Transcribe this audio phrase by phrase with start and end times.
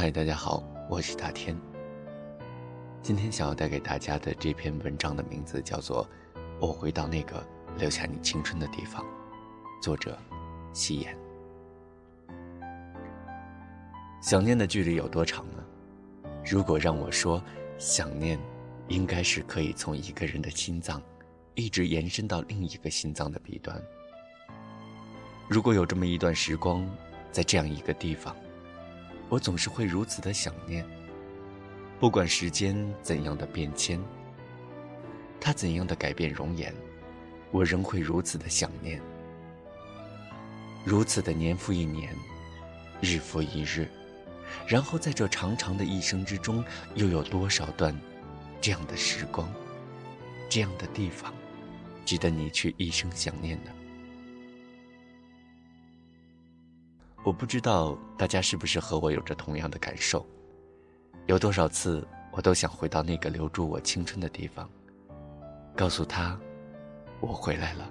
[0.00, 1.54] 嗨，大家好，我是大天。
[3.02, 6.08] 今天想要带给大家的这篇文章的名字叫做
[6.58, 7.46] 《我回到那个
[7.76, 9.04] 留下你青春的地方》，
[9.82, 10.18] 作者：
[10.72, 11.14] 夕颜。
[14.22, 15.62] 想念的距离有多长呢？
[16.46, 17.44] 如果让我说，
[17.76, 18.40] 想念
[18.88, 21.02] 应该是可以从一个人的心脏，
[21.54, 23.78] 一直延伸到另一个心脏的彼端。
[25.46, 26.88] 如果有这么一段时光，
[27.30, 28.34] 在这样一个地方。
[29.30, 30.84] 我总是会如此的想念，
[32.00, 33.98] 不管时间怎样的变迁，
[35.40, 36.74] 它怎样的改变容颜，
[37.52, 39.00] 我仍会如此的想念，
[40.84, 42.12] 如此的年复一年，
[43.00, 43.88] 日复一日，
[44.66, 46.64] 然后在这长长的一生之中，
[46.96, 47.96] 又有多少段
[48.60, 49.48] 这样的时光，
[50.48, 51.32] 这样的地方，
[52.04, 53.70] 值得你去一生想念呢？
[57.22, 60.26] 我不知道大家是不是和我有着同样的感受。
[61.26, 64.68] 有多少次，我都想回到那个留住我青春的地方，
[65.76, 66.38] 告诉他，
[67.20, 67.90] 我回来了。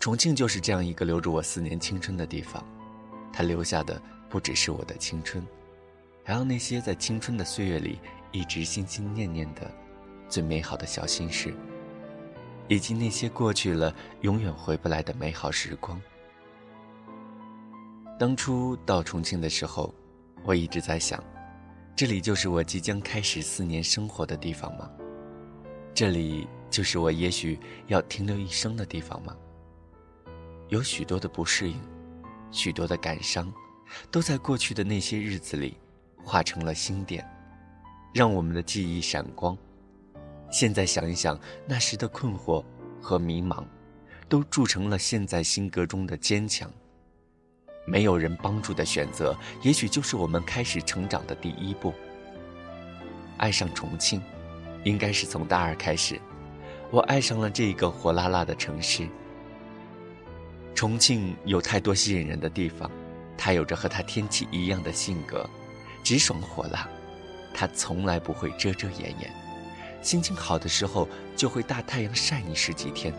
[0.00, 2.64] 重庆就是这样一个留住我四年青春的地方，
[3.32, 5.44] 它留下的不只是我的青春，
[6.24, 7.98] 还有那些在青春的岁月里
[8.32, 9.70] 一直心心念念的
[10.28, 11.54] 最美好的小心事，
[12.68, 16.00] 以及那些过去了永远回不来的美好时光。
[18.18, 19.94] 当初到重庆的时候，
[20.42, 21.22] 我一直在想，
[21.94, 24.90] 这里就是我即将开始四年生活的地方吗？
[25.92, 29.36] 这里就是我也许要停留一生的地方吗？
[30.68, 31.78] 有许多的不适应，
[32.50, 33.52] 许多的感伤，
[34.10, 35.76] 都在过去的那些日子里
[36.24, 37.22] 化成了星点，
[38.14, 39.56] 让我们的记忆闪光。
[40.50, 42.64] 现在想一想，那时的困惑
[42.98, 43.62] 和迷茫，
[44.26, 46.70] 都铸成了现在性格中的坚强。
[47.86, 51.94] 没有人帮助的选择，也许就是我们开始成长的第一步。
[53.38, 54.20] 爱上重庆，
[54.82, 56.20] 应该是从大二开始，
[56.90, 59.08] 我爱上了这个火辣辣的城市。
[60.74, 62.90] 重庆有太多吸引人的地方，
[63.38, 65.48] 它有着和它天气一样的性格，
[66.02, 66.88] 直爽火辣。
[67.54, 69.32] 它从来不会遮遮掩掩，
[70.02, 73.14] 心情好的时候就会大太阳晒你十几天，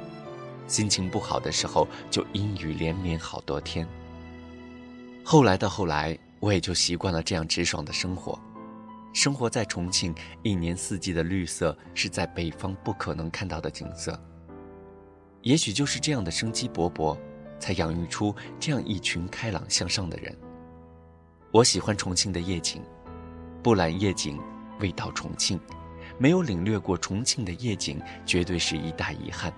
[0.68, 3.88] 心情不好的时候就阴雨连绵好多天。
[5.30, 8.40] 后来的后来，我也就习惯了这样直爽的生活。
[9.12, 14.18] 生活在重庆，一年四季的绿色是在北方不可能看到的景色。
[15.42, 17.18] 也许就是这样的生机勃勃，
[17.60, 20.34] 才养育出这样一群开朗向上的人。
[21.52, 22.82] 我喜欢重庆的夜景，
[23.62, 24.40] 不揽夜景
[24.80, 25.59] 未到重庆，
[26.18, 29.52] 没有领略过重庆的夜景，绝对是一大遗憾。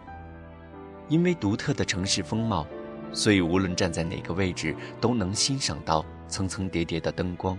[1.10, 2.66] 因为独特的城市风貌。
[3.12, 7.58] 所以，无论站在哪个位置，都能欣赏到层层叠叠的灯光。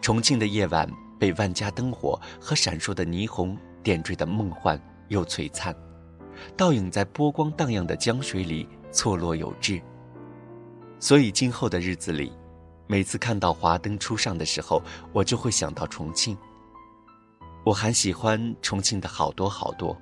[0.00, 0.88] 重庆的夜晚
[1.18, 5.74] 被万家灯火和闪烁的霓虹点缀的梦幻又璀璨，
[6.56, 9.80] 倒影在波光荡漾的江水里错落有致。
[10.98, 12.32] 所以，今后的日子里，
[12.86, 14.82] 每次看到华灯初上的时候，
[15.12, 16.36] 我就会想到重庆。
[17.64, 19.96] 我还喜欢重庆的好多好多，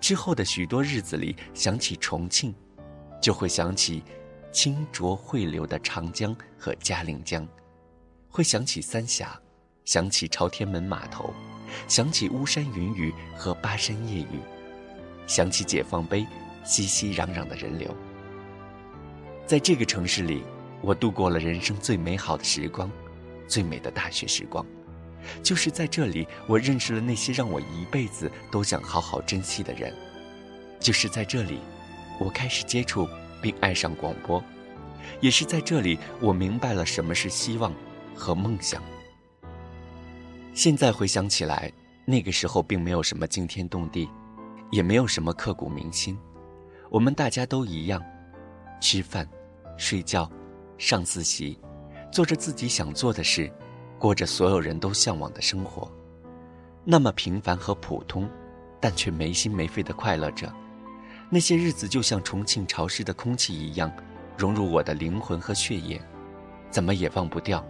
[0.00, 2.54] 之后的许多日子里，想起重庆。
[3.22, 4.02] 就会想起
[4.50, 7.46] 清浊汇流的长江和嘉陵江，
[8.28, 9.40] 会想起三峡，
[9.84, 11.32] 想起朝天门码头，
[11.86, 14.40] 想起巫山云雨和巴山夜雨，
[15.28, 16.26] 想起解放碑
[16.64, 17.94] 熙熙攘攘的人流。
[19.46, 20.42] 在这个城市里，
[20.80, 22.90] 我度过了人生最美好的时光，
[23.46, 24.66] 最美的大学时光。
[25.44, 29.94] 就是在这里，我认识了那些让我一辈子都想好好珍惜的人。
[30.80, 31.60] 就是在这里。
[32.18, 33.08] 我开始接触
[33.40, 34.42] 并爱上广播，
[35.20, 37.72] 也是在这里，我明白了什么是希望
[38.14, 38.82] 和梦想。
[40.54, 41.72] 现在回想起来，
[42.04, 44.08] 那个时候并没有什么惊天动地，
[44.70, 46.18] 也没有什么刻骨铭心。
[46.90, 48.02] 我们大家都一样，
[48.80, 49.26] 吃饭、
[49.76, 50.30] 睡觉、
[50.76, 51.58] 上自习，
[52.12, 53.50] 做着自己想做的事，
[53.98, 55.90] 过着所有人都向往的生活。
[56.84, 58.28] 那么平凡和普通，
[58.78, 60.52] 但却没心没肺的快乐着。
[61.34, 63.90] 那些日子就像重庆潮湿的空气一样，
[64.36, 65.98] 融入我的灵魂和血液，
[66.70, 67.64] 怎么也忘不掉。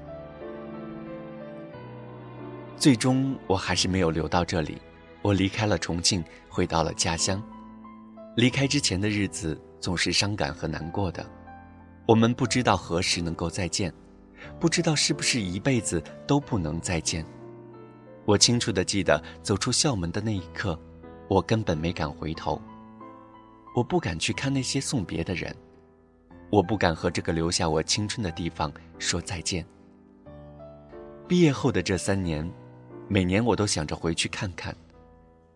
[2.77, 4.83] 最终，我还是没有留到这里，
[5.23, 7.41] 我离开了重庆，回到了家乡。
[8.35, 11.25] 离开之前的日子总是伤感和难过的，
[12.05, 13.95] 我们不知道何时能够再见，
[14.59, 17.25] 不知道是不是一辈子都不能再见。
[18.25, 20.77] 我清楚的记得，走出校门的那一刻，
[21.29, 22.61] 我根本没敢回头。
[23.75, 25.55] 我不敢去看那些送别的人，
[26.51, 29.65] 我不敢和这个留下我青春的地方说再见。
[31.27, 32.51] 毕业后的这三年，
[33.09, 34.77] 每年我都想着回去看看，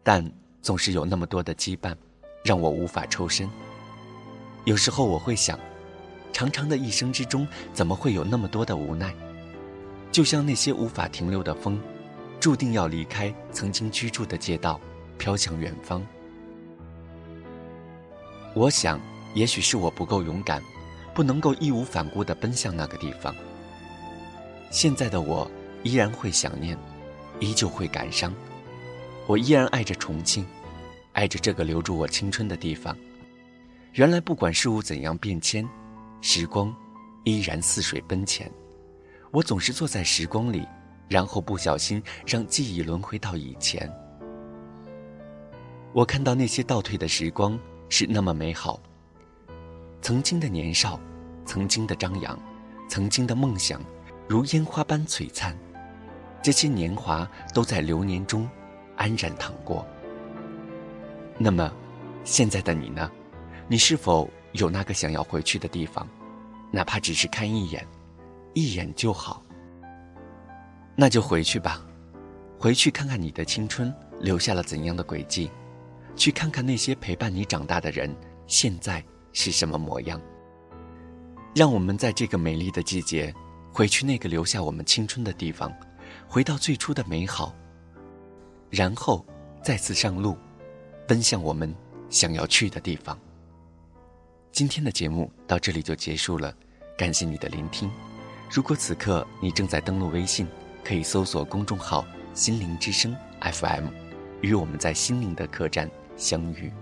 [0.03, 0.25] 但
[0.63, 1.95] 总是有那么多的羁绊，
[2.43, 3.49] 让我无法抽身。
[4.65, 5.59] 有时候我会想，
[6.33, 9.15] 长长的一生之中，怎么会有那么多的无奈？
[10.11, 11.79] 就像那些无法停留的风，
[12.41, 14.81] 注定要离开曾经居住的街道，
[15.19, 16.03] 飘向远方。
[18.57, 18.99] 我想，
[19.35, 20.63] 也许是我不够勇敢，
[21.15, 23.37] 不能够义无反顾地奔向那个地方。
[24.71, 25.49] 现在的我
[25.83, 26.75] 依然会想念，
[27.39, 28.33] 依旧会感伤。
[29.27, 30.47] 我依然爱着重庆，
[31.13, 32.97] 爱着这个留住我青春的地方。
[33.93, 35.69] 原来，不管事物怎样变迁，
[36.23, 36.75] 时光
[37.25, 38.51] 依然似水奔前。
[39.33, 40.67] 我总是坐在时光里，
[41.11, 43.87] 然后不小心让记忆轮回到以前。
[45.93, 47.59] 我看到那些倒退的时光
[47.89, 48.81] 是那么美好。
[50.03, 51.01] 曾经的年少，
[51.45, 52.39] 曾经的张扬，
[52.89, 53.81] 曾经的梦想，
[54.29, 55.57] 如烟花般璀璨。
[56.43, 58.49] 这些年华都在流年中
[58.97, 59.87] 安然淌过。
[61.39, 61.73] 那么，
[62.25, 63.11] 现在的你呢？
[63.69, 66.07] 你是否有那个想要回去的地方？
[66.71, 67.87] 哪怕只是看一眼。
[68.55, 69.43] 一眼就好，
[70.95, 71.85] 那就回去吧，
[72.59, 75.51] 回去看看你的青春留下了怎样的轨迹，
[76.17, 78.15] 去看看那些陪伴你长大的人
[78.47, 80.21] 现在是什么模样。
[81.55, 83.33] 让我们在这个美丽的季节，
[83.73, 85.73] 回去那个留下我们青春的地方，
[86.27, 87.55] 回到最初的美好，
[88.71, 89.25] 然后
[89.63, 90.37] 再次上路，
[91.07, 91.75] 奔向我们
[92.11, 93.19] 想要去的地方。
[94.53, 96.55] 今天的节目到这里就结束了，
[96.97, 97.91] 感谢你的聆听。
[98.51, 100.47] 如果此刻你正在登录微信，
[100.85, 103.89] 可以搜索公众号“心灵之声 FM”，
[104.41, 106.73] 与我们在心灵的客栈相遇。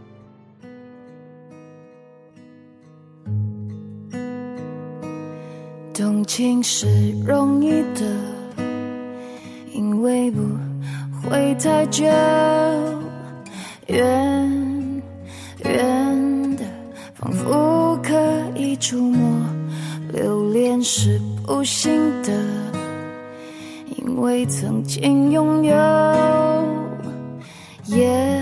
[5.93, 6.87] 动情是
[7.27, 8.01] 容易的，
[9.73, 10.41] 因为不
[11.29, 12.05] 会太久，
[13.89, 15.03] 远
[15.65, 16.65] 远的，
[17.15, 18.13] 仿佛可
[18.57, 19.47] 以触摸，
[20.13, 21.21] 留恋是。
[21.47, 21.93] 不幸
[22.23, 22.33] 的，
[23.99, 25.75] 因为曾经拥有，
[27.85, 28.34] 也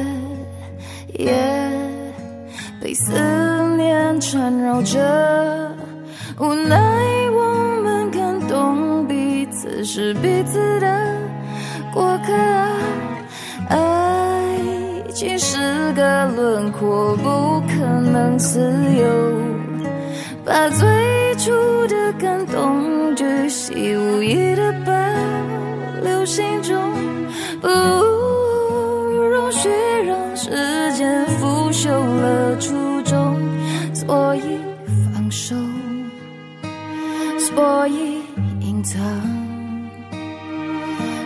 [1.18, 1.32] 夜
[2.80, 3.12] 被思
[3.76, 4.98] 念缠绕着，
[6.38, 6.78] 无奈
[7.32, 11.16] 我们感动彼此是彼此的
[11.92, 12.32] 过客，
[13.68, 14.56] 爱
[15.12, 18.58] 情是个轮廓，不可能自
[18.98, 19.06] 由，
[20.44, 21.50] 把最初
[21.88, 22.90] 的感动。
[23.14, 24.92] 巨细无遗的保
[26.02, 26.74] 留心中，
[27.60, 27.68] 不
[35.14, 35.54] 放手，
[37.38, 38.22] 所以
[38.60, 39.00] 隐藏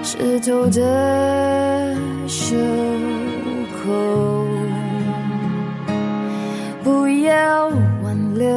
[0.03, 1.97] 湿透的
[2.27, 2.57] 袖
[3.85, 4.47] 口，
[6.83, 7.69] 不要
[8.03, 8.49] 挽留，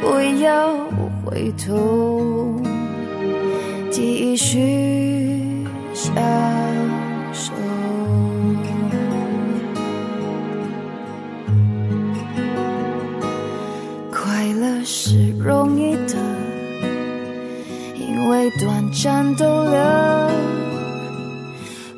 [0.00, 0.92] 不要。
[1.24, 2.60] 回头，
[3.90, 5.64] 继续
[5.94, 6.12] 想
[18.92, 19.80] 为短暂逗留，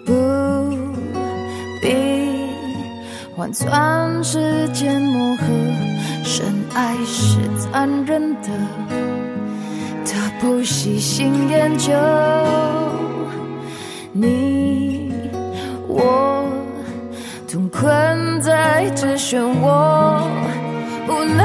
[0.05, 0.13] 不
[1.83, 1.93] 必
[3.37, 5.45] 换算时间磨合。
[6.23, 8.49] 深爱是残忍的。
[10.07, 11.93] 他不细心研究，
[14.13, 15.13] 你
[15.89, 16.49] 我
[17.51, 20.23] 同困在这漩涡，
[21.09, 21.45] 无奈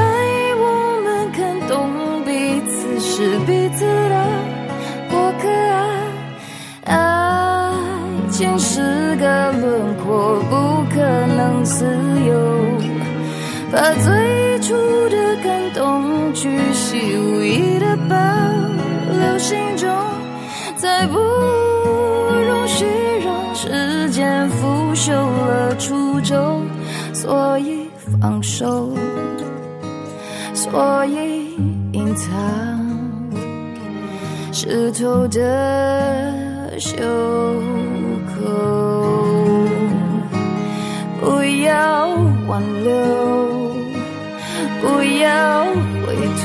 [0.56, 4.59] 我们看懂彼此是彼此的
[5.38, 5.48] 可
[6.86, 7.72] 爱，爱
[8.30, 11.84] 情是个轮廓，不可能自
[12.26, 12.32] 由，
[13.70, 14.74] 把最初
[15.08, 18.16] 的感动巨细无遗的保。
[19.12, 19.88] 留心中，
[20.76, 22.86] 再不容许
[23.24, 26.62] 让时间腐朽了初衷，
[27.12, 28.96] 所以放手，
[30.54, 31.54] 所以
[31.92, 32.30] 隐藏
[34.62, 36.98] 湿透的袖
[38.26, 38.44] 口，
[41.18, 42.08] 不要
[42.46, 42.92] 挽留，
[44.82, 45.64] 不要
[46.04, 46.42] 回头。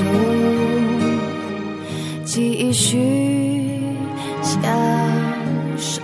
[2.24, 3.84] 继续
[4.41, 4.63] 相
[5.75, 6.00] 守，